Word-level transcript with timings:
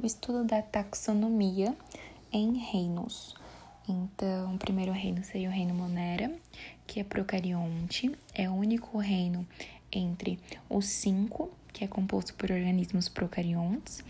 o 0.00 0.06
estudo 0.06 0.44
da 0.44 0.62
taxonomia 0.62 1.76
em 2.32 2.56
reinos. 2.56 3.34
Então, 3.88 4.54
o 4.54 4.58
primeiro 4.58 4.92
reino 4.92 5.24
seria 5.24 5.48
o 5.48 5.52
reino 5.52 5.74
Monera, 5.74 6.30
que 6.86 7.00
é 7.00 7.04
procarionte, 7.04 8.14
é 8.34 8.48
o 8.48 8.52
único 8.52 8.98
reino 8.98 9.46
entre 9.90 10.38
os 10.68 10.86
cinco, 10.86 11.50
que 11.72 11.84
é 11.84 11.88
composto 11.88 12.34
por 12.34 12.50
organismos 12.50 13.08
procariontes, 13.08 14.04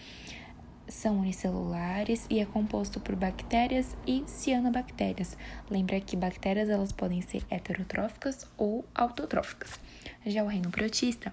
são 0.88 1.18
unicelulares 1.18 2.26
e 2.30 2.40
é 2.40 2.46
composto 2.46 2.98
por 2.98 3.14
bactérias 3.14 3.96
e 4.06 4.24
cianobactérias. 4.26 5.36
Lembra 5.70 6.00
que 6.00 6.16
bactérias 6.16 6.68
elas 6.68 6.92
podem 6.92 7.20
ser 7.20 7.44
heterotróficas 7.50 8.46
ou 8.56 8.84
autotróficas. 8.94 9.78
Já 10.26 10.42
o 10.42 10.48
reino 10.48 10.70
protista 10.70 11.32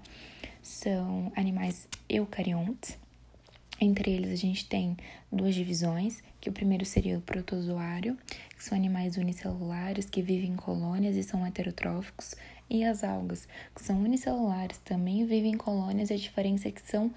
são 0.61 1.31
animais 1.35 1.87
eucariontes. 2.09 3.04
Entre 3.79 4.11
eles 4.11 4.31
a 4.31 4.35
gente 4.35 4.67
tem 4.67 4.95
duas 5.31 5.53
divisões, 5.53 6.23
que 6.39 6.49
o 6.49 6.53
primeiro 6.53 6.85
seria 6.85 7.17
o 7.17 7.21
protozoário, 7.21 8.17
que 8.55 8.63
são 8.63 8.77
animais 8.77 9.17
unicelulares 9.17 10.09
que 10.09 10.21
vivem 10.21 10.51
em 10.51 10.55
colônias 10.55 11.15
e 11.15 11.23
são 11.23 11.45
heterotróficos, 11.45 12.35
e 12.69 12.83
as 12.83 13.03
algas, 13.03 13.47
que 13.75 13.83
são 13.83 14.01
unicelulares, 14.01 14.77
também 14.77 15.25
vivem 15.25 15.53
em 15.53 15.57
colônias, 15.57 16.09
e 16.09 16.13
a 16.13 16.17
diferença 16.17 16.69
é 16.69 16.71
que 16.71 16.81
são 16.81 17.13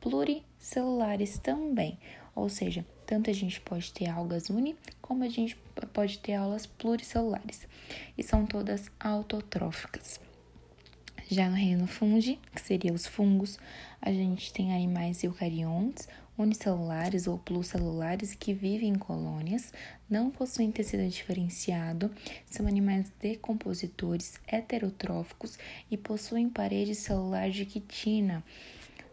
pluricelulares 0.00 1.38
também. 1.38 1.98
Ou 2.34 2.48
seja, 2.48 2.84
tanto 3.06 3.30
a 3.30 3.32
gente 3.32 3.60
pode 3.60 3.92
ter 3.92 4.08
algas 4.08 4.50
uni, 4.50 4.76
como 5.00 5.24
a 5.24 5.28
gente 5.28 5.56
pode 5.92 6.18
ter 6.18 6.34
aulas 6.34 6.66
pluricelulares. 6.66 7.66
E 8.16 8.22
são 8.22 8.46
todas 8.46 8.90
autotróficas. 8.98 10.20
Já 11.32 11.48
no 11.48 11.54
reino 11.54 11.86
fungi, 11.86 12.40
que 12.52 12.60
seria 12.60 12.92
os 12.92 13.06
fungos, 13.06 13.56
a 14.02 14.10
gente 14.12 14.52
tem 14.52 14.74
animais 14.74 15.22
eucariontes, 15.22 16.08
unicelulares 16.36 17.28
ou 17.28 17.38
pluricelulares 17.38 18.34
que 18.34 18.52
vivem 18.52 18.88
em 18.88 18.98
colônias, 18.98 19.72
não 20.10 20.28
possuem 20.28 20.72
tecido 20.72 21.08
diferenciado, 21.08 22.10
são 22.46 22.66
animais 22.66 23.12
decompositores 23.20 24.40
heterotróficos 24.44 25.56
e 25.88 25.96
possuem 25.96 26.48
parede 26.48 26.96
celular 26.96 27.48
de 27.48 27.64
quitina. 27.64 28.42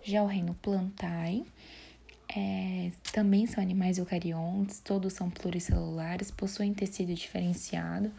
Já 0.01 0.23
o 0.23 0.25
reino 0.25 0.55
plantae 0.55 1.45
é, 2.35 2.91
também 3.13 3.45
são 3.45 3.63
animais 3.63 3.99
eucariontes, 3.99 4.79
todos 4.79 5.13
são 5.13 5.29
pluricelulares, 5.29 6.31
possuem 6.31 6.73
tecido 6.73 7.13
diferenciado, 7.13 8.11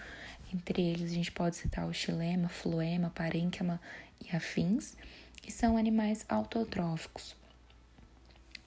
entre 0.53 0.83
eles, 0.83 1.11
a 1.11 1.15
gente 1.15 1.33
pode 1.33 1.57
citar 1.57 1.87
o 1.87 1.93
xilema, 1.93 2.49
floema, 2.49 3.11
parênquima 3.15 3.81
e 4.25 4.35
afins, 4.35 4.97
que 5.41 5.53
são 5.53 5.77
animais 5.77 6.25
autotróficos. 6.29 7.37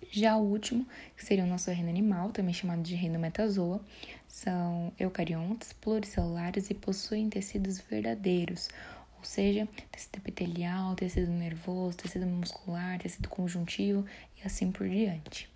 Já 0.09 0.35
o 0.35 0.41
último, 0.41 0.85
que 1.15 1.23
seria 1.23 1.43
o 1.43 1.47
nosso 1.47 1.71
reino 1.71 1.89
animal, 1.89 2.31
também 2.31 2.53
chamado 2.53 2.81
de 2.81 2.95
reino 2.95 3.19
metazoa, 3.19 3.81
são 4.27 4.91
eucariontes, 4.99 5.73
pluricelulares 5.73 6.69
e 6.69 6.73
possuem 6.73 7.29
tecidos 7.29 7.79
verdadeiros, 7.79 8.69
ou 9.17 9.23
seja, 9.23 9.67
tecido 9.91 10.17
epitelial, 10.17 10.95
tecido 10.95 11.31
nervoso, 11.31 11.97
tecido 11.97 12.25
muscular, 12.25 12.97
tecido 12.99 13.29
conjuntivo 13.29 14.05
e 14.41 14.47
assim 14.47 14.71
por 14.71 14.89
diante. 14.89 15.50